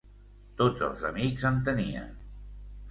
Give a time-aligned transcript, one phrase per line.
[0.61, 2.21] Tots els amics en tenien.